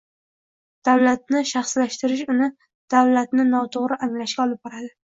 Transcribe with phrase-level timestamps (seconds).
[0.87, 2.51] Davlatni shaxslashtirish uni–
[2.97, 4.95] davlatni noto‘g‘ri anglashga olib boradi